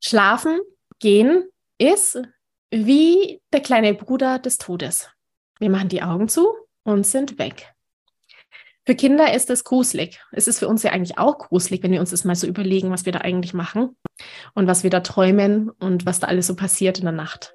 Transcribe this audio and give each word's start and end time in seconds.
Schlafen 0.00 0.58
gehen 0.98 1.48
ist 1.78 2.20
wie 2.70 3.40
der 3.52 3.60
kleine 3.60 3.94
Bruder 3.94 4.38
des 4.38 4.58
Todes. 4.58 5.10
Wir 5.58 5.70
machen 5.70 5.88
die 5.88 6.02
Augen 6.02 6.28
zu 6.28 6.54
und 6.84 7.06
sind 7.06 7.38
weg. 7.38 7.74
Für 8.86 8.94
Kinder 8.94 9.32
ist 9.34 9.50
es 9.50 9.64
gruselig. 9.64 10.20
Es 10.32 10.48
ist 10.48 10.58
für 10.58 10.68
uns 10.68 10.82
ja 10.82 10.92
eigentlich 10.92 11.18
auch 11.18 11.38
gruselig, 11.38 11.82
wenn 11.82 11.92
wir 11.92 12.00
uns 12.00 12.10
das 12.10 12.24
mal 12.24 12.34
so 12.34 12.46
überlegen, 12.46 12.90
was 12.90 13.04
wir 13.04 13.12
da 13.12 13.20
eigentlich 13.20 13.52
machen 13.52 13.96
und 14.54 14.66
was 14.66 14.82
wir 14.82 14.90
da 14.90 15.00
träumen 15.00 15.70
und 15.70 16.06
was 16.06 16.18
da 16.18 16.28
alles 16.28 16.46
so 16.46 16.56
passiert 16.56 16.98
in 16.98 17.04
der 17.04 17.12
Nacht. 17.12 17.54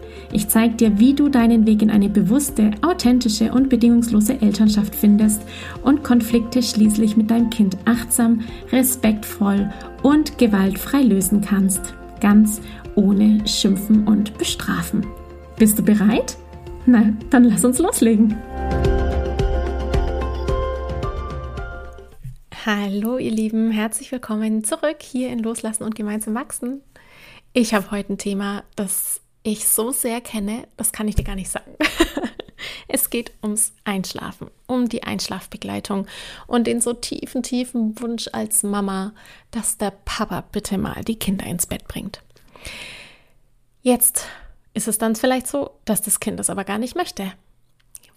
Ich 0.31 0.47
zeige 0.47 0.75
dir, 0.75 0.99
wie 0.99 1.13
du 1.13 1.29
deinen 1.29 1.65
Weg 1.65 1.81
in 1.81 1.89
eine 1.89 2.09
bewusste, 2.09 2.71
authentische 2.81 3.51
und 3.51 3.69
bedingungslose 3.69 4.41
Elternschaft 4.41 4.95
findest 4.95 5.41
und 5.83 6.03
Konflikte 6.03 6.63
schließlich 6.63 7.17
mit 7.17 7.29
deinem 7.31 7.49
Kind 7.49 7.77
achtsam, 7.85 8.41
respektvoll 8.71 9.71
und 10.03 10.37
gewaltfrei 10.37 11.01
lösen 11.01 11.41
kannst. 11.41 11.93
Ganz 12.19 12.61
ohne 12.95 13.45
Schimpfen 13.47 14.07
und 14.07 14.37
Bestrafen. 14.37 15.05
Bist 15.57 15.79
du 15.79 15.83
bereit? 15.83 16.37
Na, 16.85 17.13
dann 17.29 17.43
lass 17.43 17.63
uns 17.65 17.79
loslegen. 17.79 18.35
Hallo 22.65 23.17
ihr 23.17 23.31
Lieben, 23.31 23.71
herzlich 23.71 24.11
willkommen 24.11 24.63
zurück 24.63 24.97
hier 25.01 25.29
in 25.29 25.39
Loslassen 25.39 25.83
und 25.83 25.95
gemeinsam 25.95 26.35
wachsen. 26.35 26.81
Ich 27.53 27.73
habe 27.73 27.89
heute 27.89 28.13
ein 28.13 28.17
Thema, 28.17 28.63
das 28.75 29.21
ich 29.43 29.67
so 29.67 29.91
sehr 29.91 30.21
kenne, 30.21 30.67
das 30.77 30.91
kann 30.91 31.07
ich 31.07 31.15
dir 31.15 31.23
gar 31.23 31.35
nicht 31.35 31.49
sagen. 31.49 31.75
es 32.87 33.09
geht 33.09 33.31
ums 33.41 33.73
Einschlafen, 33.83 34.49
um 34.67 34.89
die 34.89 35.03
Einschlafbegleitung 35.03 36.07
und 36.47 36.67
den 36.67 36.81
so 36.81 36.93
tiefen, 36.93 37.43
tiefen 37.43 37.99
Wunsch 37.99 38.29
als 38.31 38.63
Mama, 38.63 39.13
dass 39.51 39.77
der 39.77 39.91
Papa 40.05 40.41
bitte 40.51 40.77
mal 40.77 41.03
die 41.03 41.17
Kinder 41.17 41.45
ins 41.45 41.65
Bett 41.65 41.87
bringt. 41.87 42.21
Jetzt 43.81 44.25
ist 44.73 44.87
es 44.87 44.97
dann 44.97 45.15
vielleicht 45.15 45.47
so, 45.47 45.71
dass 45.85 46.01
das 46.01 46.19
Kind 46.19 46.39
das 46.39 46.49
aber 46.49 46.63
gar 46.63 46.77
nicht 46.77 46.95
möchte. 46.95 47.31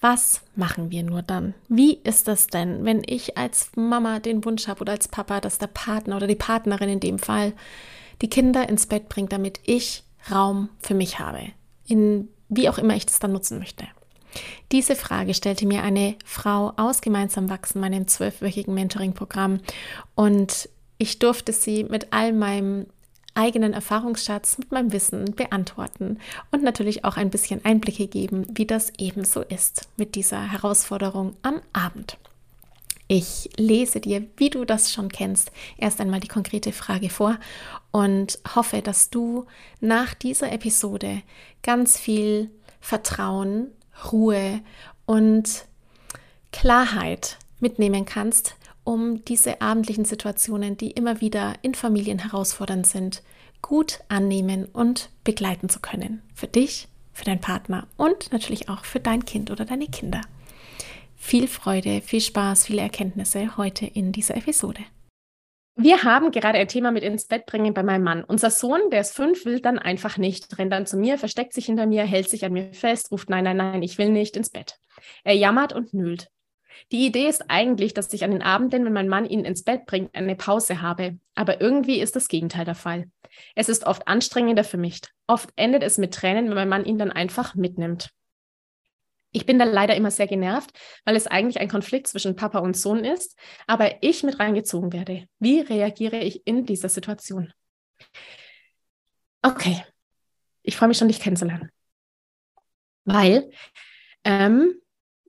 Was 0.00 0.42
machen 0.54 0.90
wir 0.90 1.02
nur 1.02 1.22
dann? 1.22 1.54
Wie 1.68 1.94
ist 1.94 2.28
das 2.28 2.48
denn, 2.48 2.84
wenn 2.84 3.02
ich 3.06 3.38
als 3.38 3.70
Mama 3.74 4.18
den 4.18 4.44
Wunsch 4.44 4.68
habe 4.68 4.82
oder 4.82 4.92
als 4.92 5.08
Papa, 5.08 5.40
dass 5.40 5.56
der 5.56 5.68
Partner 5.68 6.16
oder 6.16 6.26
die 6.26 6.34
Partnerin 6.34 6.90
in 6.90 7.00
dem 7.00 7.18
Fall 7.18 7.54
die 8.20 8.28
Kinder 8.28 8.68
ins 8.68 8.86
Bett 8.86 9.08
bringt, 9.08 9.32
damit 9.32 9.60
ich 9.64 10.04
Raum 10.30 10.68
für 10.78 10.94
mich 10.94 11.18
habe, 11.18 11.40
in 11.86 12.28
wie 12.48 12.68
auch 12.68 12.78
immer 12.78 12.94
ich 12.94 13.06
das 13.06 13.18
dann 13.18 13.32
nutzen 13.32 13.58
möchte. 13.58 13.86
Diese 14.72 14.96
Frage 14.96 15.34
stellte 15.34 15.66
mir 15.66 15.82
eine 15.82 16.16
Frau 16.24 16.72
aus 16.76 17.00
Gemeinsam 17.00 17.48
Wachsen, 17.48 17.80
meinem 17.80 18.08
zwölfwöchigen 18.08 18.74
Mentoring-Programm. 18.74 19.60
Und 20.14 20.68
ich 20.98 21.18
durfte 21.18 21.52
sie 21.52 21.84
mit 21.84 22.12
all 22.12 22.32
meinem 22.32 22.86
eigenen 23.34 23.72
Erfahrungsschatz, 23.72 24.58
mit 24.58 24.72
meinem 24.72 24.92
Wissen 24.92 25.34
beantworten 25.34 26.18
und 26.52 26.62
natürlich 26.62 27.04
auch 27.04 27.16
ein 27.16 27.30
bisschen 27.30 27.64
Einblicke 27.64 28.06
geben, 28.06 28.46
wie 28.50 28.66
das 28.66 28.92
eben 28.98 29.24
so 29.24 29.42
ist 29.42 29.88
mit 29.96 30.14
dieser 30.14 30.52
Herausforderung 30.52 31.36
am 31.42 31.60
Abend. 31.72 32.16
Ich 33.06 33.50
lese 33.56 34.00
dir, 34.00 34.24
wie 34.36 34.48
du 34.48 34.64
das 34.64 34.92
schon 34.92 35.10
kennst, 35.10 35.52
erst 35.76 36.00
einmal 36.00 36.20
die 36.20 36.28
konkrete 36.28 36.72
Frage 36.72 37.10
vor 37.10 37.38
und 37.90 38.38
hoffe, 38.54 38.80
dass 38.80 39.10
du 39.10 39.46
nach 39.80 40.14
dieser 40.14 40.52
Episode 40.52 41.22
ganz 41.62 41.98
viel 41.98 42.50
Vertrauen, 42.80 43.68
Ruhe 44.10 44.60
und 45.04 45.66
Klarheit 46.50 47.38
mitnehmen 47.60 48.06
kannst, 48.06 48.56
um 48.84 49.24
diese 49.24 49.60
abendlichen 49.60 50.04
Situationen, 50.04 50.76
die 50.76 50.90
immer 50.90 51.20
wieder 51.20 51.54
in 51.62 51.74
Familien 51.74 52.18
herausfordernd 52.18 52.86
sind, 52.86 53.22
gut 53.60 54.00
annehmen 54.08 54.66
und 54.66 55.10
begleiten 55.24 55.68
zu 55.68 55.80
können. 55.80 56.22
Für 56.34 56.46
dich, 56.46 56.88
für 57.12 57.24
deinen 57.24 57.40
Partner 57.40 57.86
und 57.96 58.32
natürlich 58.32 58.68
auch 58.68 58.84
für 58.84 59.00
dein 59.00 59.24
Kind 59.24 59.50
oder 59.50 59.64
deine 59.64 59.88
Kinder 59.88 60.20
viel 61.24 61.48
Freude, 61.48 62.02
viel 62.02 62.20
Spaß, 62.20 62.66
viele 62.66 62.82
Erkenntnisse 62.82 63.56
heute 63.56 63.86
in 63.86 64.12
dieser 64.12 64.36
Episode. 64.36 64.80
Wir 65.74 66.04
haben 66.04 66.30
gerade 66.30 66.58
ein 66.58 66.68
Thema 66.68 66.92
mit 66.92 67.02
ins 67.02 67.26
Bett 67.26 67.46
bringen 67.46 67.72
bei 67.72 67.82
meinem 67.82 68.04
Mann. 68.04 68.22
Unser 68.22 68.50
Sohn, 68.50 68.90
der 68.92 69.00
ist 69.00 69.16
fünf, 69.16 69.46
will 69.46 69.60
dann 69.60 69.78
einfach 69.78 70.18
nicht, 70.18 70.58
rennt 70.58 70.70
dann 70.70 70.86
zu 70.86 70.98
mir, 70.98 71.16
versteckt 71.16 71.54
sich 71.54 71.64
hinter 71.64 71.86
mir, 71.86 72.04
hält 72.04 72.28
sich 72.28 72.44
an 72.44 72.52
mir 72.52 72.74
fest, 72.74 73.10
ruft 73.10 73.30
nein, 73.30 73.44
nein, 73.44 73.56
nein, 73.56 73.82
ich 73.82 73.96
will 73.96 74.10
nicht 74.10 74.36
ins 74.36 74.50
Bett. 74.50 74.78
Er 75.24 75.34
jammert 75.34 75.72
und 75.72 75.94
nüllt. 75.94 76.28
Die 76.92 77.06
Idee 77.06 77.26
ist 77.26 77.48
eigentlich, 77.48 77.94
dass 77.94 78.12
ich 78.12 78.22
an 78.22 78.30
den 78.30 78.42
Abenden, 78.42 78.84
wenn 78.84 78.92
mein 78.92 79.08
Mann 79.08 79.24
ihn 79.24 79.46
ins 79.46 79.64
Bett 79.64 79.86
bringt, 79.86 80.14
eine 80.14 80.36
Pause 80.36 80.82
habe. 80.82 81.18
Aber 81.34 81.60
irgendwie 81.60 82.00
ist 82.00 82.16
das 82.16 82.28
Gegenteil 82.28 82.66
der 82.66 82.74
Fall. 82.74 83.06
Es 83.54 83.70
ist 83.70 83.86
oft 83.86 84.06
anstrengender 84.06 84.62
für 84.62 84.76
mich. 84.76 85.00
Oft 85.26 85.48
endet 85.56 85.82
es 85.82 85.96
mit 85.96 86.12
Tränen, 86.12 86.48
wenn 86.48 86.54
mein 86.54 86.68
Mann 86.68 86.84
ihn 86.84 86.98
dann 86.98 87.10
einfach 87.10 87.54
mitnimmt. 87.54 88.10
Ich 89.34 89.46
bin 89.46 89.58
da 89.58 89.64
leider 89.64 89.96
immer 89.96 90.12
sehr 90.12 90.28
genervt, 90.28 90.70
weil 91.04 91.16
es 91.16 91.26
eigentlich 91.26 91.58
ein 91.58 91.68
Konflikt 91.68 92.06
zwischen 92.06 92.36
Papa 92.36 92.60
und 92.60 92.76
Sohn 92.76 93.04
ist, 93.04 93.36
aber 93.66 94.00
ich 94.00 94.22
mit 94.22 94.38
reingezogen 94.38 94.92
werde. 94.92 95.26
Wie 95.40 95.60
reagiere 95.60 96.18
ich 96.18 96.46
in 96.46 96.66
dieser 96.66 96.88
Situation? 96.88 97.52
Okay, 99.42 99.84
ich 100.62 100.76
freue 100.76 100.88
mich 100.88 100.98
schon, 100.98 101.08
dich 101.08 101.18
kennenzulernen. 101.18 101.70
Weil 103.04 103.50
ähm, 104.22 104.80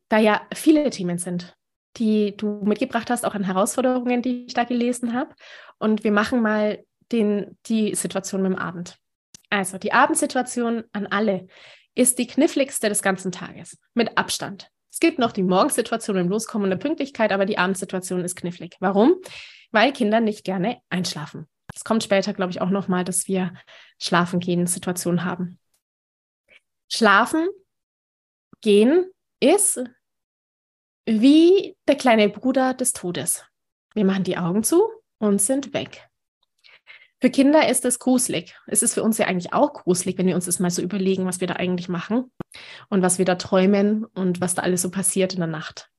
da 0.08 0.20
ja 0.20 0.48
viele 0.54 0.92
Themen 0.92 1.18
sind, 1.18 1.58
die 1.98 2.38
du 2.38 2.62
mitgebracht 2.64 3.10
hast, 3.10 3.26
auch 3.26 3.34
an 3.34 3.44
Herausforderungen, 3.44 4.22
die 4.22 4.46
ich 4.46 4.54
da 4.54 4.66
gelesen 4.66 5.14
habe. 5.14 5.34
Und 5.80 6.04
wir 6.04 6.12
machen 6.12 6.44
mal 6.44 6.86
den, 7.12 7.58
die 7.66 7.96
Situation 7.96 8.44
mit 8.44 8.52
dem 8.52 8.60
Abend. 8.60 9.00
Also 9.50 9.80
die 9.80 9.94
Abendsituation 9.94 10.84
an 10.92 11.08
alle 11.08 11.48
ist 11.95 12.19
die 12.19 12.28
kniffligste 12.28 12.89
des 12.89 13.01
ganzen 13.01 13.31
Tages, 13.31 13.78
mit 13.94 14.17
Abstand. 14.17 14.69
Es 14.91 15.00
gibt 15.00 15.19
noch 15.19 15.31
die 15.31 15.44
Morgensituation 15.44 16.17
im 16.17 16.29
Loskommen 16.29 16.69
der 16.69 16.78
Pünktlichkeit, 16.78 17.31
aber 17.31 17.45
die 17.45 17.57
Abendsituation 17.57 18.23
ist 18.23 18.35
knifflig. 18.35 18.75
Warum? 18.79 19.16
Weil 19.72 19.91
Kinder 19.91 20.22
nicht 20.22 20.44
gerne 20.44 20.79
einschlafen. 20.89 21.47
Es 21.73 21.83
kommt 21.83 22.03
später, 22.03 22.33
glaube 22.33 22.51
ich, 22.51 22.61
auch 22.61 22.69
nochmal, 22.69 23.03
dass 23.03 23.28
wir 23.28 23.53
schlafen 24.00 24.39
gehen 24.39 24.67
Situationen 24.67 25.25
haben. 25.25 25.59
Schlafen 26.89 27.47
gehen 28.62 29.12
ist 29.41 29.83
wie 31.06 31.75
der 31.88 31.95
kleine 31.95 32.29
Bruder 32.29 32.73
des 32.73 32.94
Todes. 32.94 33.44
Wir 33.94 34.06
machen 34.06 34.23
die 34.23 34.38
Augen 34.38 34.63
zu 34.63 34.88
und 35.19 35.41
sind 35.41 35.73
weg. 35.73 36.07
Für 37.22 37.30
Kinder 37.30 37.68
ist 37.70 37.86
es 37.86 38.00
gruselig. 38.00 38.56
Es 38.68 38.84
ist 38.84 38.94
für 38.94 39.03
uns 39.03 39.18
ja 39.18 39.28
eigentlich 39.28 39.53
auch 39.53 39.74
gruselig, 39.74 40.18
wenn 40.18 40.28
wir 40.28 40.36
uns 40.36 40.46
das 40.46 40.59
mal 40.59 40.70
so 40.70 40.81
überlegen, 40.81 41.26
was 41.26 41.40
wir 41.40 41.48
da 41.48 41.56
eigentlich 41.56 41.88
machen 41.88 42.31
und 42.90 43.02
was 43.02 43.18
wir 43.18 43.26
da 43.26 43.36
träumen 43.36 44.06
und 44.06 44.42
was 44.42 44.56
da 44.56 44.64
alles 44.64 44.81
so 44.81 44.92
passiert 44.92 45.34
in 45.34 45.40
der 45.40 45.48
Nacht. 45.48 45.90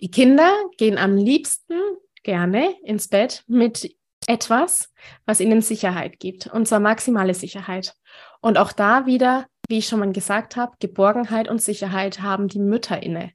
Die 0.00 0.10
Kinder 0.10 0.50
gehen 0.78 0.98
am 0.98 1.16
liebsten 1.16 1.78
gerne 2.22 2.74
ins 2.84 3.08
Bett 3.08 3.44
mit 3.48 3.94
etwas, 4.26 4.92
was 5.26 5.40
ihnen 5.40 5.62
Sicherheit 5.62 6.18
gibt, 6.20 6.46
und 6.46 6.66
zwar 6.66 6.80
maximale 6.80 7.34
Sicherheit. 7.34 7.94
Und 8.40 8.58
auch 8.58 8.72
da 8.72 9.06
wieder, 9.06 9.46
wie 9.68 9.78
ich 9.78 9.88
schon 9.88 10.00
mal 10.00 10.12
gesagt 10.12 10.56
habe, 10.56 10.76
Geborgenheit 10.78 11.48
und 11.48 11.60
Sicherheit 11.60 12.20
haben 12.22 12.48
die 12.48 12.58
Mütter 12.58 13.02
inne, 13.02 13.32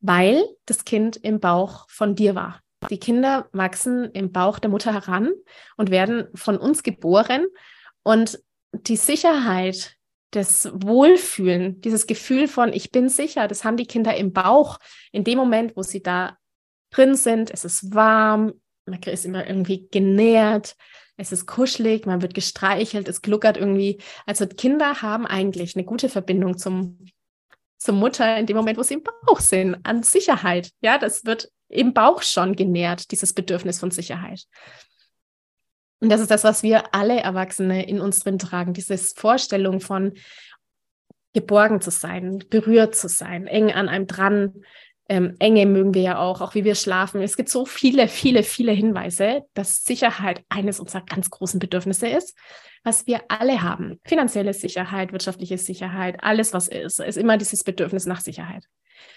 weil 0.00 0.44
das 0.66 0.84
Kind 0.84 1.16
im 1.16 1.40
Bauch 1.40 1.86
von 1.88 2.14
dir 2.14 2.34
war. 2.34 2.60
Die 2.88 2.98
Kinder 2.98 3.48
wachsen 3.52 4.10
im 4.12 4.32
Bauch 4.32 4.58
der 4.58 4.70
Mutter 4.70 4.92
heran 4.94 5.32
und 5.76 5.90
werden 5.90 6.28
von 6.34 6.56
uns 6.56 6.82
geboren. 6.82 7.46
Und 8.02 8.42
die 8.72 8.96
Sicherheit, 8.96 9.96
das 10.30 10.70
Wohlfühlen, 10.72 11.80
dieses 11.80 12.06
Gefühl 12.06 12.48
von, 12.48 12.72
ich 12.72 12.90
bin 12.90 13.08
sicher, 13.08 13.48
das 13.48 13.64
haben 13.64 13.76
die 13.76 13.86
Kinder 13.86 14.16
im 14.16 14.32
Bauch 14.32 14.78
in 15.12 15.24
dem 15.24 15.36
Moment, 15.36 15.76
wo 15.76 15.82
sie 15.82 16.02
da 16.02 16.38
drin 16.90 17.16
sind. 17.16 17.50
Es 17.50 17.64
ist 17.64 17.94
warm, 17.94 18.54
man 18.86 19.00
ist 19.02 19.26
immer 19.26 19.46
irgendwie 19.46 19.88
genährt, 19.90 20.76
es 21.16 21.32
ist 21.32 21.46
kuschelig, 21.46 22.06
man 22.06 22.22
wird 22.22 22.32
gestreichelt, 22.32 23.06
es 23.08 23.20
gluckert 23.20 23.58
irgendwie. 23.58 24.00
Also 24.24 24.46
Kinder 24.46 25.02
haben 25.02 25.26
eigentlich 25.26 25.76
eine 25.76 25.84
gute 25.84 26.08
Verbindung 26.08 26.56
zum, 26.56 26.98
zur 27.76 27.94
Mutter 27.94 28.38
in 28.38 28.46
dem 28.46 28.56
Moment, 28.56 28.78
wo 28.78 28.82
sie 28.82 28.94
im 28.94 29.02
Bauch 29.02 29.40
sind, 29.40 29.76
an 29.82 30.02
Sicherheit. 30.02 30.70
Ja, 30.80 30.96
das 30.96 31.26
wird 31.26 31.50
im 31.70 31.94
Bauch 31.94 32.22
schon 32.22 32.56
genährt, 32.56 33.10
dieses 33.10 33.32
Bedürfnis 33.32 33.80
von 33.80 33.90
Sicherheit. 33.90 34.46
Und 36.00 36.08
das 36.08 36.20
ist 36.20 36.30
das, 36.30 36.44
was 36.44 36.62
wir 36.62 36.94
alle 36.94 37.20
Erwachsene 37.20 37.86
in 37.86 38.00
uns 38.00 38.20
drin 38.20 38.38
tragen, 38.38 38.72
diese 38.72 38.96
Vorstellung 38.98 39.80
von 39.80 40.14
geborgen 41.34 41.80
zu 41.80 41.90
sein, 41.90 42.44
berührt 42.50 42.96
zu 42.96 43.08
sein, 43.08 43.46
eng 43.46 43.70
an 43.70 43.88
einem 43.88 44.06
dran. 44.06 44.64
Ähm, 45.08 45.34
Enge 45.40 45.66
mögen 45.66 45.92
wir 45.92 46.02
ja 46.02 46.18
auch, 46.18 46.40
auch 46.40 46.54
wie 46.54 46.64
wir 46.64 46.76
schlafen. 46.76 47.20
Es 47.20 47.36
gibt 47.36 47.48
so 47.48 47.66
viele, 47.66 48.06
viele, 48.06 48.44
viele 48.44 48.72
Hinweise, 48.72 49.42
dass 49.54 49.82
Sicherheit 49.84 50.44
eines 50.48 50.78
unserer 50.78 51.02
ganz 51.02 51.30
großen 51.30 51.58
Bedürfnisse 51.58 52.08
ist, 52.08 52.36
was 52.84 53.06
wir 53.06 53.22
alle 53.28 53.62
haben. 53.62 54.00
Finanzielle 54.04 54.54
Sicherheit, 54.54 55.12
wirtschaftliche 55.12 55.58
Sicherheit, 55.58 56.22
alles, 56.22 56.52
was 56.52 56.68
ist, 56.68 57.00
ist 57.00 57.18
immer 57.18 57.36
dieses 57.36 57.64
Bedürfnis 57.64 58.06
nach 58.06 58.20
Sicherheit. 58.20 58.64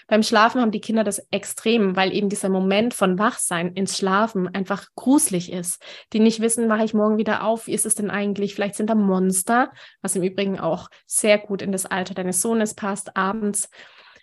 Beim 0.06 0.22
Schlafen 0.22 0.60
haben 0.60 0.70
die 0.70 0.80
Kinder 0.80 1.04
das 1.04 1.26
extrem, 1.30 1.96
weil 1.96 2.12
eben 2.12 2.28
dieser 2.28 2.48
Moment 2.48 2.94
von 2.94 3.18
Wachsein 3.18 3.72
ins 3.72 3.96
Schlafen 3.96 4.48
einfach 4.54 4.88
gruselig 4.94 5.50
ist. 5.50 5.82
Die 6.12 6.20
nicht 6.20 6.40
wissen, 6.40 6.68
mache 6.68 6.84
ich 6.84 6.94
morgen 6.94 7.16
wieder 7.18 7.44
auf, 7.44 7.66
wie 7.66 7.72
ist 7.72 7.86
es 7.86 7.94
denn 7.94 8.10
eigentlich? 8.10 8.54
Vielleicht 8.54 8.74
sind 8.74 8.90
da 8.90 8.94
Monster, 8.94 9.72
was 10.02 10.16
im 10.16 10.22
Übrigen 10.22 10.60
auch 10.60 10.88
sehr 11.06 11.38
gut 11.38 11.62
in 11.62 11.72
das 11.72 11.86
Alter 11.86 12.14
deines 12.14 12.42
Sohnes 12.42 12.74
passt. 12.74 13.16
Abends 13.16 13.70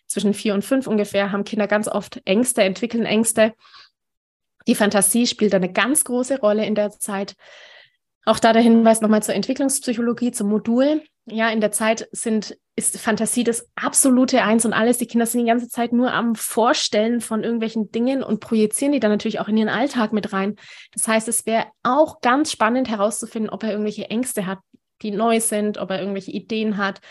zwischen 0.08 0.34
vier 0.34 0.54
und 0.54 0.64
fünf 0.64 0.88
ungefähr 0.88 1.32
haben 1.32 1.44
Kinder 1.44 1.68
ganz 1.68 1.88
oft 1.88 2.22
Ängste, 2.26 2.64
entwickeln 2.64 3.06
Ängste. 3.06 3.54
Die 4.68 4.76
Fantasie 4.76 5.26
spielt 5.26 5.56
eine 5.56 5.72
ganz 5.72 6.04
große 6.04 6.40
Rolle 6.40 6.66
in 6.66 6.76
der 6.76 6.92
Zeit. 6.92 7.36
Auch 8.26 8.40
da 8.40 8.54
der 8.54 8.62
Hinweis 8.62 9.02
nochmal 9.02 9.24
zur 9.24 9.36
Entwicklungspsychologie, 9.36 10.32
zum 10.32 10.50
Modul. 10.50 11.04
Ja, 11.26 11.50
in 11.50 11.62
der 11.62 11.72
Zeit 11.72 12.08
sind, 12.12 12.58
ist 12.76 13.00
Fantasie 13.00 13.44
das 13.44 13.68
absolute 13.76 14.42
Eins 14.44 14.66
und 14.66 14.74
alles. 14.74 14.98
Die 14.98 15.08
Kinder 15.08 15.26
sind 15.26 15.42
die 15.42 15.48
ganze 15.48 15.70
Zeit 15.70 15.94
nur 15.94 16.12
am 16.14 16.36
Vorstellen 16.36 17.22
von 17.22 17.44
irgendwelchen 17.44 17.92
Dingen 17.92 18.24
und 18.24 18.40
projizieren 18.40 18.92
die 18.92 19.00
dann 19.00 19.12
natürlich 19.12 19.40
auch 19.40 19.48
in 19.48 19.58
ihren 19.58 19.70
Alltag 19.70 20.14
mit 20.14 20.34
rein. 20.34 20.56
Das 20.94 21.08
heißt, 21.08 21.28
es 21.28 21.46
wäre 21.46 21.66
auch 21.84 22.22
ganz 22.22 22.52
spannend 22.52 22.90
herauszufinden, 22.90 23.50
ob 23.50 23.64
er 23.64 23.72
irgendwelche 23.72 24.10
Ängste 24.10 24.46
hat, 24.46 24.60
die 25.02 25.12
neu 25.12 25.40
sind, 25.40 25.78
ob 25.78 25.90
er 25.90 26.00
irgendwelche 26.00 26.32
Ideen 26.32 26.78
hat, 26.78 27.02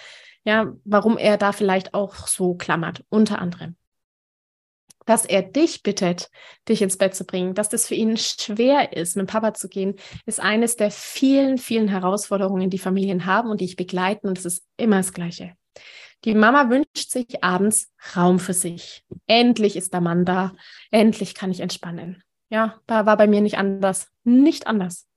ja, 0.45 0.73
warum 0.85 1.19
er 1.19 1.37
da 1.37 1.53
vielleicht 1.53 1.93
auch 1.95 2.27
so 2.27 2.55
klammert, 2.55 3.05
unter 3.09 3.41
anderem 3.41 3.77
dass 5.11 5.25
er 5.25 5.43
dich 5.43 5.83
bittet, 5.83 6.31
dich 6.69 6.83
ins 6.83 6.97
Bett 6.97 7.17
zu 7.17 7.25
bringen, 7.25 7.55
dass 7.55 7.69
das 7.69 7.89
für 7.89 7.97
ihn 7.97 8.17
schwer 8.17 8.97
ist, 8.97 9.17
mit 9.17 9.27
Papa 9.27 9.55
zu 9.55 9.69
gehen, 9.69 9.97
ist 10.25 10.39
eines 10.39 10.77
der 10.77 10.93
vielen, 10.93 11.59
vielen 11.59 11.89
Herausforderungen, 11.89 12.71
die 12.71 12.79
Familien 12.79 13.27
haben 13.27 13.51
und 13.51 13.61
die 13.61 13.65
ich 13.65 13.75
begleiten. 13.75 14.29
Und 14.29 14.39
es 14.39 14.45
ist 14.45 14.65
immer 14.77 14.99
das 14.99 15.13
Gleiche. 15.13 15.57
Die 16.25 16.37
Mama 16.37 16.71
wünscht 16.71 17.11
sich 17.11 17.43
abends 17.43 17.93
Raum 18.15 18.39
für 18.39 18.53
sich. 18.53 19.05
Endlich 19.27 19.75
ist 19.75 19.93
der 19.93 20.01
Mann 20.01 20.25
da. 20.25 20.53
Endlich 20.93 21.35
kann 21.35 21.51
ich 21.51 21.59
entspannen. 21.59 22.23
Ja, 22.49 22.79
war 22.87 23.05
bei 23.17 23.27
mir 23.27 23.41
nicht 23.41 23.59
anders. 23.59 24.13
Nicht 24.23 24.69
anders. 24.69 25.09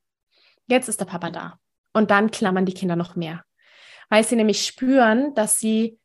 Jetzt 0.66 0.90
ist 0.90 1.02
der 1.02 1.06
Papa 1.06 1.30
da. 1.30 1.60
Und 1.94 2.10
dann 2.10 2.32
klammern 2.32 2.66
die 2.66 2.74
Kinder 2.74 2.96
noch 2.96 3.16
mehr. 3.16 3.44
Weil 4.10 4.24
sie 4.24 4.38
nämlich 4.38 4.66
spüren, 4.66 5.36
dass 5.36 5.60
sie 5.60 6.00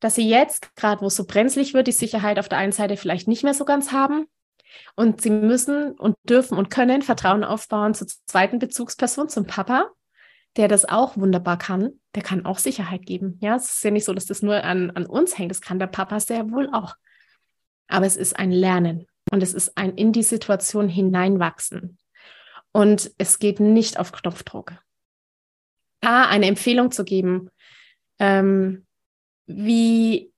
dass 0.00 0.14
sie 0.14 0.28
jetzt, 0.28 0.74
gerade 0.76 1.02
wo 1.02 1.06
es 1.06 1.16
so 1.16 1.24
brenzlig 1.24 1.74
wird, 1.74 1.86
die 1.86 1.92
Sicherheit 1.92 2.38
auf 2.38 2.48
der 2.48 2.58
einen 2.58 2.72
Seite 2.72 2.96
vielleicht 2.96 3.28
nicht 3.28 3.44
mehr 3.44 3.54
so 3.54 3.64
ganz 3.64 3.92
haben. 3.92 4.26
Und 4.96 5.20
sie 5.20 5.30
müssen 5.30 5.92
und 5.92 6.16
dürfen 6.24 6.56
und 6.56 6.70
können 6.70 7.02
Vertrauen 7.02 7.44
aufbauen 7.44 7.94
zur 7.94 8.06
zweiten 8.26 8.58
Bezugsperson, 8.58 9.28
zum 9.28 9.46
Papa, 9.46 9.90
der 10.56 10.68
das 10.68 10.84
auch 10.84 11.16
wunderbar 11.16 11.58
kann. 11.58 12.00
Der 12.14 12.22
kann 12.22 12.46
auch 12.46 12.58
Sicherheit 12.58 13.04
geben. 13.04 13.38
Ja, 13.40 13.56
es 13.56 13.74
ist 13.74 13.84
ja 13.84 13.90
nicht 13.90 14.04
so, 14.04 14.14
dass 14.14 14.26
das 14.26 14.42
nur 14.42 14.64
an, 14.64 14.90
an 14.92 15.06
uns 15.06 15.38
hängt. 15.38 15.50
Das 15.50 15.60
kann 15.60 15.78
der 15.78 15.86
Papa 15.86 16.18
sehr 16.20 16.50
wohl 16.50 16.70
auch. 16.72 16.94
Aber 17.88 18.06
es 18.06 18.16
ist 18.16 18.38
ein 18.38 18.52
Lernen 18.52 19.06
und 19.30 19.42
es 19.42 19.54
ist 19.54 19.76
ein 19.76 19.94
in 19.96 20.12
die 20.12 20.22
Situation 20.22 20.88
hineinwachsen. 20.88 21.98
Und 22.72 23.10
es 23.18 23.38
geht 23.40 23.58
nicht 23.58 23.98
auf 23.98 24.12
Knopfdruck. 24.12 24.72
Da 26.00 26.26
eine 26.26 26.46
Empfehlung 26.46 26.92
zu 26.92 27.04
geben, 27.04 27.50
ähm, 28.20 28.86
wie, 29.46 30.32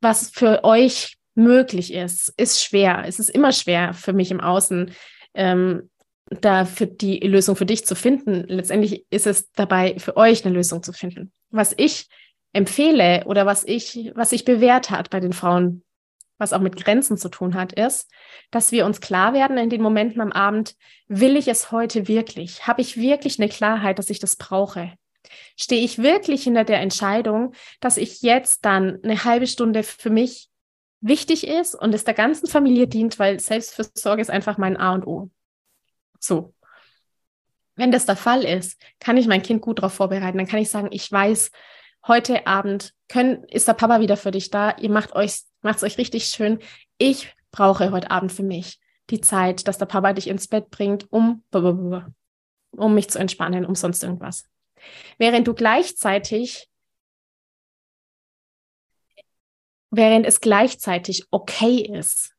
was 0.00 0.30
für 0.30 0.64
euch 0.64 1.16
möglich 1.34 1.92
ist, 1.92 2.32
ist 2.36 2.62
schwer. 2.62 3.04
Es 3.06 3.18
ist 3.18 3.30
immer 3.30 3.52
schwer 3.52 3.94
für 3.94 4.12
mich 4.12 4.30
im 4.30 4.40
Außen, 4.40 4.92
ähm, 5.34 5.90
da 6.40 6.64
für 6.64 6.86
die 6.86 7.18
Lösung 7.20 7.56
für 7.56 7.66
dich 7.66 7.84
zu 7.84 7.94
finden. 7.94 8.44
Letztendlich 8.48 9.06
ist 9.10 9.26
es 9.26 9.50
dabei, 9.52 9.98
für 9.98 10.16
euch 10.16 10.44
eine 10.44 10.54
Lösung 10.54 10.82
zu 10.82 10.92
finden. 10.92 11.32
Was 11.50 11.74
ich 11.76 12.08
empfehle 12.52 13.24
oder 13.26 13.46
was 13.46 13.64
ich, 13.64 14.12
was 14.14 14.30
sich 14.30 14.44
bewährt 14.44 14.90
hat 14.90 15.10
bei 15.10 15.20
den 15.20 15.32
Frauen, 15.32 15.82
was 16.38 16.52
auch 16.52 16.60
mit 16.60 16.76
Grenzen 16.76 17.16
zu 17.16 17.28
tun 17.28 17.54
hat, 17.54 17.72
ist, 17.72 18.10
dass 18.50 18.72
wir 18.72 18.84
uns 18.84 19.00
klar 19.00 19.32
werden 19.32 19.58
in 19.58 19.70
den 19.70 19.82
Momenten 19.82 20.20
am 20.20 20.32
Abend, 20.32 20.74
will 21.06 21.36
ich 21.36 21.48
es 21.48 21.70
heute 21.70 22.08
wirklich? 22.08 22.66
Habe 22.66 22.80
ich 22.80 22.96
wirklich 22.96 23.38
eine 23.38 23.48
Klarheit, 23.48 23.98
dass 23.98 24.10
ich 24.10 24.18
das 24.18 24.36
brauche? 24.36 24.92
Stehe 25.56 25.84
ich 25.84 25.98
wirklich 25.98 26.44
hinter 26.44 26.64
der 26.64 26.80
Entscheidung, 26.80 27.52
dass 27.80 27.96
ich 27.96 28.22
jetzt 28.22 28.64
dann 28.64 28.98
eine 29.02 29.24
halbe 29.24 29.46
Stunde 29.46 29.82
für 29.82 30.10
mich 30.10 30.48
wichtig 31.00 31.46
ist 31.46 31.74
und 31.74 31.94
es 31.94 32.04
der 32.04 32.14
ganzen 32.14 32.46
Familie 32.46 32.86
dient, 32.86 33.18
weil 33.18 33.40
Selbstfürsorge 33.40 34.22
ist 34.22 34.30
einfach 34.30 34.56
mein 34.56 34.76
A 34.76 34.94
und 34.94 35.06
O. 35.06 35.30
So. 36.18 36.54
Wenn 37.74 37.90
das 37.90 38.06
der 38.06 38.16
Fall 38.16 38.44
ist, 38.44 38.80
kann 39.00 39.16
ich 39.16 39.26
mein 39.26 39.42
Kind 39.42 39.62
gut 39.62 39.78
darauf 39.78 39.94
vorbereiten. 39.94 40.38
Dann 40.38 40.46
kann 40.46 40.60
ich 40.60 40.70
sagen, 40.70 40.88
ich 40.90 41.10
weiß, 41.10 41.50
heute 42.06 42.46
Abend 42.46 42.92
können, 43.08 43.44
ist 43.44 43.66
der 43.66 43.74
Papa 43.74 44.00
wieder 44.00 44.16
für 44.16 44.30
dich 44.30 44.50
da. 44.50 44.76
Ihr 44.78 44.90
macht 44.90 45.14
euch, 45.14 45.40
macht's 45.62 45.82
euch 45.82 45.98
richtig 45.98 46.26
schön. 46.26 46.58
Ich 46.98 47.34
brauche 47.50 47.90
heute 47.90 48.10
Abend 48.10 48.32
für 48.32 48.42
mich 48.42 48.78
die 49.10 49.20
Zeit, 49.20 49.66
dass 49.66 49.78
der 49.78 49.86
Papa 49.86 50.12
dich 50.12 50.28
ins 50.28 50.48
Bett 50.48 50.70
bringt, 50.70 51.12
um, 51.12 51.42
um 51.52 52.94
mich 52.94 53.10
zu 53.10 53.18
entspannen, 53.18 53.64
um 53.64 53.74
sonst 53.74 54.02
irgendwas. 54.02 54.44
Während 55.18 55.46
du 55.46 55.54
gleichzeitig, 55.54 56.68
während 59.90 60.26
es 60.26 60.40
gleichzeitig 60.40 61.26
okay 61.30 61.80
ist, 61.80 62.32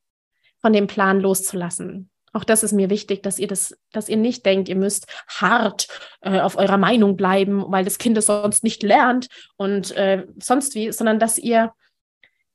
von 0.60 0.74
dem 0.74 0.88
Plan 0.88 1.20
loszulassen. 1.20 2.10
Auch 2.32 2.44
das 2.44 2.64
ist 2.64 2.72
mir 2.72 2.90
wichtig, 2.90 3.22
dass 3.22 3.38
ihr 3.38 3.48
das, 3.48 3.78
dass 3.92 4.10
ihr 4.10 4.18
nicht 4.18 4.46
denkt, 4.46 4.68
ihr 4.68 4.76
müsst 4.76 5.06
hart 5.28 5.88
äh, 6.22 6.40
auf 6.40 6.58
eurer 6.58 6.78
Meinung 6.78 7.16
bleiben, 7.16 7.64
weil 7.68 7.84
das 7.84 8.00
Kind 8.00 8.18
es 8.18 8.26
sonst 8.26 8.64
nicht 8.64 8.82
lernt 8.82 9.28
und 9.56 9.92
äh, 9.92 10.26
sonst 10.42 10.74
wie, 10.74 10.92
sondern 10.92 11.20
dass 11.20 11.38
ihr 11.38 11.74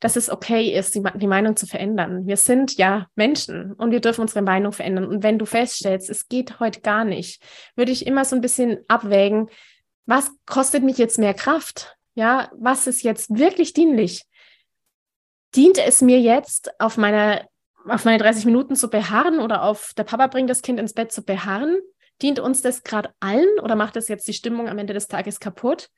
dass 0.01 0.17
es 0.17 0.31
okay 0.31 0.73
ist, 0.79 0.95
die, 0.95 1.03
die, 1.17 1.27
Meinung 1.27 1.57
zu 1.57 1.67
verändern. 1.67 2.27
Wir 2.27 2.37
sind 2.37 2.77
ja 2.79 3.09
Menschen 3.17 3.73
und 3.73 3.91
wir 3.91 4.01
dürfen 4.01 4.21
unsere 4.21 4.43
Meinung 4.43 4.73
verändern. 4.73 5.07
Und 5.07 5.23
wenn 5.25 5.39
du 5.41 5.45
feststellst, 5.45 6.09
es 6.09 6.29
geht 6.29 6.61
heute 6.61 6.83
gar 6.83 7.05
nicht, 7.05 7.43
würde 7.75 7.91
ich 7.91 8.07
immer 8.07 8.25
so 8.25 8.37
ein 8.37 8.41
bisschen 8.41 8.79
abwägen, 8.87 9.49
was 10.09 10.31
kostet 10.47 10.83
mich 10.83 10.97
jetzt 10.97 11.19
mehr 11.19 11.35
Kraft? 11.35 11.95
Ja, 12.15 12.51
was 12.57 12.87
ist 12.87 13.03
jetzt 13.03 13.39
wirklich 13.39 13.75
dienlich? 13.75 14.25
Dient 15.55 15.77
es 15.77 16.01
mir 16.01 16.19
jetzt, 16.19 16.71
auf 16.81 16.97
meine, 16.97 17.47
auf 17.87 18.07
meine 18.07 18.17
30 18.17 18.47
Minuten 18.47 18.75
zu 18.75 18.89
beharren 18.89 19.39
oder 19.39 19.63
auf 19.63 19.93
der 19.99 20.05
Papa 20.05 20.27
bringt 20.29 20.49
das 20.49 20.63
Kind 20.63 20.81
ins 20.81 20.95
Bett 20.95 21.13
zu 21.13 21.23
beharren? 21.23 21.79
Dient 22.23 22.41
uns 22.41 22.63
das 22.63 22.85
gerade 22.85 23.11
allen 23.21 23.61
oder 23.63 23.77
macht 23.77 23.97
das 23.97 24.09
jetzt 24.09 24.27
die 24.27 24.33
Stimmung 24.33 24.67
am 24.67 24.79
Ende 24.79 24.95
des 24.95 25.09
Tages 25.09 25.41
kaputt? 25.41 25.91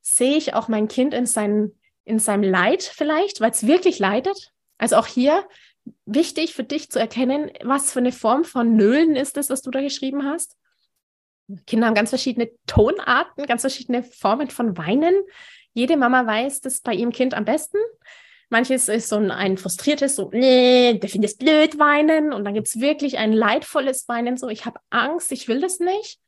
Sehe 0.00 0.38
ich 0.38 0.54
auch 0.54 0.68
mein 0.68 0.88
Kind 0.88 1.12
in, 1.12 1.26
seinen, 1.26 1.78
in 2.04 2.18
seinem 2.18 2.44
Leid 2.44 2.82
vielleicht, 2.82 3.42
weil 3.42 3.50
es 3.50 3.66
wirklich 3.66 3.98
leidet? 3.98 4.52
Also 4.78 4.96
auch 4.96 5.06
hier 5.06 5.46
wichtig 6.06 6.54
für 6.54 6.64
dich 6.64 6.90
zu 6.90 6.98
erkennen, 6.98 7.50
was 7.62 7.92
für 7.92 7.98
eine 7.98 8.12
Form 8.12 8.44
von 8.44 8.74
Nölen 8.74 9.16
ist 9.16 9.36
das, 9.36 9.50
was 9.50 9.60
du 9.60 9.70
da 9.70 9.82
geschrieben 9.82 10.24
hast. 10.24 10.56
Kinder 11.66 11.86
haben 11.86 11.94
ganz 11.94 12.10
verschiedene 12.10 12.50
Tonarten, 12.66 13.46
ganz 13.46 13.62
verschiedene 13.62 14.02
Formen 14.02 14.50
von 14.50 14.76
Weinen. 14.76 15.14
Jede 15.72 15.96
Mama 15.96 16.26
weiß 16.26 16.60
das 16.62 16.80
bei 16.80 16.94
ihrem 16.94 17.12
Kind 17.12 17.34
am 17.34 17.44
besten. 17.44 17.78
Manches 18.48 18.88
ist 18.88 19.08
so 19.08 19.16
ein, 19.16 19.30
ein 19.30 19.58
frustriertes, 19.58 20.16
so, 20.16 20.30
nee, 20.32 20.98
der 20.98 21.08
findet 21.08 21.38
blöd, 21.38 21.78
weinen. 21.78 22.32
Und 22.32 22.44
dann 22.44 22.54
gibt 22.54 22.68
es 22.68 22.80
wirklich 22.80 23.18
ein 23.18 23.32
leidvolles 23.32 24.08
Weinen, 24.08 24.36
so, 24.36 24.48
ich 24.48 24.64
habe 24.64 24.78
Angst, 24.90 25.32
ich 25.32 25.48
will 25.48 25.60
das 25.60 25.80
nicht. 25.80 26.20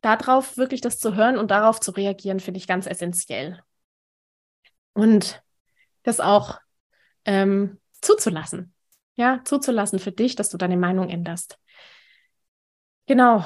Darauf 0.00 0.56
wirklich 0.56 0.80
das 0.80 0.98
zu 0.98 1.14
hören 1.14 1.36
und 1.36 1.50
darauf 1.50 1.80
zu 1.80 1.90
reagieren, 1.90 2.40
finde 2.40 2.58
ich 2.58 2.66
ganz 2.66 2.86
essentiell. 2.86 3.60
Und 4.94 5.42
das 6.04 6.20
auch 6.20 6.58
ähm, 7.24 7.80
zuzulassen. 8.00 8.72
Ja, 9.16 9.40
zuzulassen 9.44 9.98
für 9.98 10.12
dich, 10.12 10.36
dass 10.36 10.48
du 10.50 10.58
deine 10.58 10.76
Meinung 10.76 11.08
änderst. 11.08 11.58
Genau, 13.06 13.44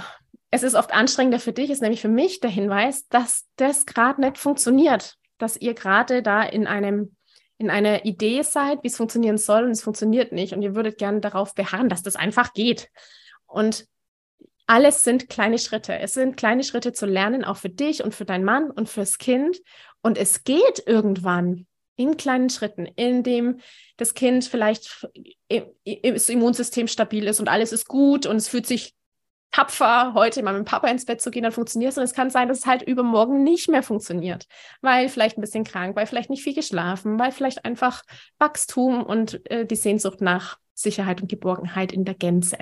es 0.50 0.62
ist 0.62 0.75
oft 0.75 0.92
anstrengender 0.92 1.40
für 1.40 1.52
dich, 1.52 1.71
ist 1.71 1.83
nämlich 1.83 2.00
für 2.00 2.09
mich 2.09 2.40
der 2.40 2.50
Hinweis, 2.50 3.07
dass 3.09 3.47
das 3.57 3.87
gerade 3.87 4.21
nicht 4.21 4.38
funktioniert, 4.38 5.16
dass 5.38 5.57
ihr 5.57 5.75
gerade 5.75 6.23
da 6.23 6.42
in 6.42 6.66
einem 6.66 7.16
in 7.59 7.69
einer 7.69 8.07
Idee 8.07 8.40
seid, 8.40 8.83
wie 8.83 8.88
es 8.88 8.97
funktionieren 8.97 9.37
soll 9.37 9.64
und 9.64 9.73
es 9.73 9.83
funktioniert 9.83 10.33
nicht 10.33 10.54
und 10.54 10.62
ihr 10.62 10.75
würdet 10.75 10.97
gerne 10.97 11.21
darauf 11.21 11.54
beharren, 11.54 11.90
dass 11.90 12.02
das 12.02 12.16
einfach 12.16 12.54
geht. 12.54 12.88
Und 13.45 13.87
alles 14.66 15.02
sind 15.02 15.28
kleine 15.28 15.59
Schritte. 15.59 15.99
Es 15.99 16.14
sind 16.14 16.38
kleine 16.38 16.64
Schritte 16.64 16.95
zu 16.95 17.04
lernen, 17.04 17.45
auch 17.45 17.59
für 17.59 17.69
dich 17.69 18.02
und 18.02 18.14
für 18.14 18.25
deinen 18.25 18.45
Mann 18.45 18.71
und 18.71 18.88
fürs 18.88 19.19
Kind. 19.19 19.59
Und 20.00 20.16
es 20.16 20.45
geht 20.45 20.83
irgendwann. 20.87 21.66
in 21.97 22.16
kleinen 22.16 22.49
Schritten, 22.49 22.87
in 22.87 23.23
dem 23.23 23.61
das 23.99 24.14
Kind 24.14 24.47
vielleicht 24.47 25.07
das 25.50 26.28
Immunsystem 26.30 26.88
stabil 26.88 27.26
ist 27.26 27.40
und 27.40 27.49
alles 27.49 27.73
ist 27.73 27.88
gut 27.88 28.25
und 28.25 28.37
es 28.37 28.49
fühlt 28.49 28.66
sich 28.66 28.95
tapfer, 29.50 30.14
heute 30.14 30.42
mal 30.42 30.57
mit 30.57 30.66
Papa 30.66 30.88
ins 30.88 31.04
Bett 31.04 31.21
zu 31.21 31.30
gehen, 31.30 31.42
dann 31.42 31.52
funktioniert 31.52 31.92
es. 31.92 31.99
Und 31.99 32.04
es 32.04 32.14
kann 32.14 32.30
sein, 32.30 32.49
dass 32.49 32.59
es 32.59 32.66
halt 32.66 32.83
übermorgen 32.83 33.42
nicht 33.42 33.69
mehr 33.69 33.83
funktioniert, 33.83 34.47
weil 34.80 35.09
vielleicht 35.09 35.38
ein 35.38 35.40
bisschen 35.40 35.64
krank, 35.64 35.97
weil 35.97 36.07
vielleicht 36.07 36.30
nicht 36.30 36.42
viel 36.42 36.54
geschlafen, 36.54 37.19
weil 37.19 37.33
vielleicht 37.33 37.64
einfach 37.64 38.02
Wachstum 38.38 39.02
und 39.02 39.45
äh, 39.50 39.66
die 39.66 39.76
Sehnsucht 39.76 40.21
nach 40.21 40.59
Sicherheit 40.75 41.21
und 41.21 41.28
Geborgenheit 41.28 41.92
in 41.92 42.04
der 42.04 42.14
Gänze. 42.14 42.59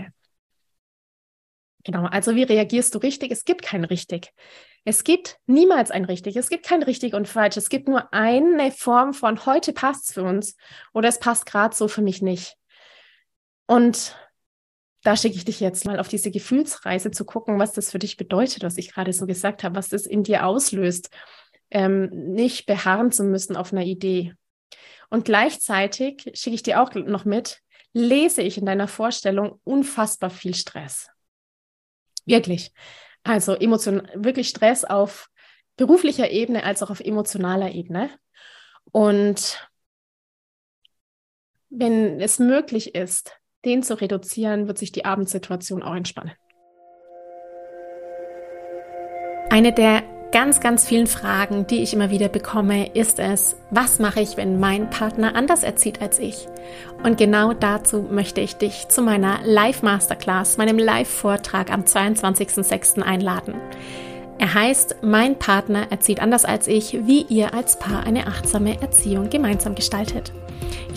Genau, 1.85 2.07
also 2.07 2.35
wie 2.35 2.43
reagierst 2.43 2.95
du 2.95 2.99
richtig? 2.99 3.31
Es 3.31 3.45
gibt 3.45 3.63
kein 3.63 3.85
richtig. 3.85 4.33
Es 4.85 5.05
gibt 5.05 5.39
niemals 5.47 5.91
ein 5.91 6.05
richtig. 6.05 6.37
Es 6.37 6.49
gibt 6.49 6.67
kein 6.67 6.83
richtig 6.83 7.15
und 7.15 7.29
falsch. 7.29 7.57
Es 7.57 7.69
gibt 7.69 7.89
nur 7.89 8.13
eine 8.13 8.73
Form 8.73 9.15
von 9.15 9.47
heute 9.47 9.73
passt 9.73 10.09
es 10.09 10.15
für 10.15 10.23
uns 10.23 10.57
oder 10.93 11.09
es 11.09 11.19
passt 11.19 11.47
gerade 11.47 11.75
so 11.75 11.89
für 11.89 12.03
mich 12.03 12.21
nicht. 12.23 12.57
Und 13.67 14.17
da 15.03 15.17
schicke 15.17 15.37
ich 15.37 15.45
dich 15.45 15.61
jetzt 15.61 15.85
mal 15.85 16.01
auf 16.01 16.09
diese 16.09 16.31
Gefühlsreise 16.31 17.11
zu 17.11 17.25
gucken, 17.25 17.59
was 17.59 17.73
das 17.73 17.91
für 17.91 17.99
dich 17.99 18.17
bedeutet, 18.17 18.63
was 18.63 18.77
ich 18.77 18.93
gerade 18.93 19.13
so 19.13 19.27
gesagt 19.27 19.63
habe, 19.63 19.77
was 19.77 19.89
das 19.89 20.07
in 20.07 20.23
dir 20.23 20.45
auslöst, 20.47 21.11
ähm, 21.71 22.09
nicht 22.11 22.67
beharren 22.67 23.13
zu 23.13 23.25
müssen 23.25 23.57
auf 23.57 23.73
einer 23.73 23.85
Idee. 23.85 24.35
Und 25.11 25.25
gleichzeitig 25.25 26.31
schicke 26.35 26.55
ich 26.55 26.63
dir 26.63 26.83
auch 26.83 26.95
noch 26.95 27.25
mit, 27.25 27.61
lese 27.93 28.43
ich 28.43 28.59
in 28.59 28.67
deiner 28.67 28.89
Vorstellung 28.89 29.61
unfassbar 29.65 30.31
viel 30.31 30.55
Stress. 30.55 31.09
Wirklich. 32.27 32.73
Also 33.23 33.55
emotion 33.55 34.07
wirklich 34.15 34.49
Stress 34.49 34.85
auf 34.85 35.29
beruflicher 35.77 36.31
Ebene 36.31 36.65
als 36.65 36.83
auch 36.83 36.91
auf 36.91 37.01
emotionaler 37.01 37.71
Ebene. 37.71 38.11
Und 38.91 39.67
wenn 41.71 42.21
es 42.21 42.39
möglich 42.39 42.95
ist, 42.95 43.39
den 43.65 43.83
zu 43.83 44.01
reduzieren, 44.01 44.69
wird 44.69 44.79
sich 44.79 44.93
die 44.93 45.05
Abendsituation 45.05 45.83
auch 45.83 45.95
entspannen. 45.95 46.33
Eine 49.51 49.73
der 49.73 50.03
ganz, 50.31 50.61
ganz 50.61 50.87
vielen 50.87 51.07
Fragen, 51.07 51.67
die 51.67 51.83
ich 51.83 51.95
immer 51.95 52.11
wieder 52.11 52.29
bekomme, 52.29 52.95
ist 52.95 53.19
es, 53.19 53.57
was 53.71 53.99
mache 53.99 54.21
ich, 54.21 54.37
wenn 54.37 54.61
mein 54.61 54.91
Partner 54.91 55.35
anders 55.35 55.63
erzieht 55.63 56.03
als 56.03 56.19
ich? 56.19 56.47
Und 57.03 57.17
genau 57.17 57.55
dazu 57.55 58.07
möchte 58.11 58.41
ich 58.41 58.57
dich 58.57 58.89
zu 58.89 59.03
meiner 59.03 59.39
Live-Masterclass, 59.45 60.59
meinem 60.59 60.79
Live-Vortrag 60.79 61.73
am 61.73 61.83
22.06. 61.83 63.01
einladen. 63.01 63.55
Er 64.39 64.55
heißt, 64.55 64.97
mein 65.03 65.39
Partner 65.39 65.91
erzieht 65.91 66.21
anders 66.21 66.45
als 66.45 66.69
ich, 66.69 67.07
wie 67.07 67.23
ihr 67.23 67.55
als 67.55 67.79
Paar 67.79 68.05
eine 68.05 68.27
achtsame 68.27 68.81
Erziehung 68.81 69.31
gemeinsam 69.31 69.75
gestaltet. 69.75 70.33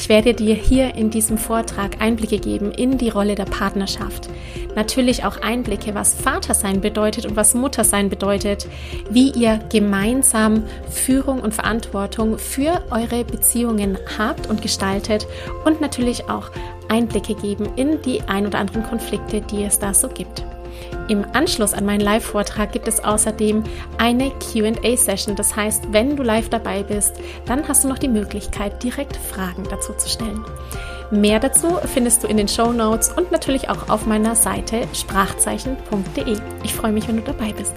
Ich 0.02 0.10
werde 0.10 0.34
dir 0.34 0.56
hier 0.56 0.96
in 0.96 1.12
diesem 1.12 1.38
Vortrag 1.38 2.02
Einblicke 2.02 2.40
geben 2.40 2.72
in 2.72 2.98
die 2.98 3.10
Rolle 3.10 3.36
der 3.36 3.46
Partnerschaft. 3.46 4.30
Natürlich 4.76 5.26
auch 5.26 5.38
Einblicke, 5.38 5.94
was 5.94 6.16
Vatersein 6.16 6.82
bedeutet 6.82 7.28
und 7.28 7.36
was 7.36 7.54
Muttersein 7.54 8.10
bedeutet, 8.10 8.68
wie 9.12 9.30
ihr 9.30 9.60
gemeinsam 9.72 10.64
Führung 10.90 11.40
und 11.40 11.54
Verantwortung 11.54 12.40
für 12.40 12.82
eure 12.90 13.24
Beziehungen 13.24 14.00
habt 14.18 14.48
und 14.48 14.64
gestaltet 14.64 15.28
und 15.66 15.82
natürlich 15.82 16.28
auch 16.32 16.50
Einblicke 16.90 17.36
geben 17.36 17.70
in 17.76 18.02
die 18.02 18.24
ein 18.24 18.48
oder 18.48 18.58
anderen 18.58 18.82
Konflikte, 18.82 19.42
die 19.42 19.64
es 19.64 19.78
da 19.78 19.94
so 19.94 20.08
gibt. 20.08 20.44
Im 21.08 21.26
Anschluss 21.34 21.74
an 21.74 21.86
meinen 21.86 22.02
Live-Vortrag 22.02 22.72
gibt 22.72 22.88
es 22.88 23.04
außerdem 23.04 23.64
eine 23.98 24.32
QA-Session. 24.32 25.36
Das 25.36 25.56
heißt, 25.56 25.92
wenn 25.92 26.16
du 26.16 26.24
live 26.24 26.50
dabei 26.50 26.84
bist, 26.84 27.16
dann 27.46 27.68
hast 27.68 27.84
du 27.84 27.88
noch 27.88 28.00
die 28.00 28.08
Möglichkeit, 28.08 28.82
direkt 28.84 29.18
Fragen 29.18 29.64
dazu 29.70 29.94
zu 29.94 30.10
stellen. 30.10 30.46
Mehr 31.12 31.40
dazu 31.40 31.78
findest 31.94 32.24
du 32.24 32.28
in 32.28 32.38
den 32.38 32.48
Show 32.48 32.72
Notes 32.72 33.12
und 33.12 33.32
natürlich 33.32 33.70
auch 33.70 33.90
auf 33.90 34.06
meiner 34.06 34.36
Seite 34.36 34.88
sprachzeichen.de. 34.94 36.38
Ich 36.64 36.74
freue 36.74 36.94
mich, 36.94 37.08
wenn 37.08 37.18
du 37.18 37.24
dabei 37.24 37.52
bist. 37.52 37.74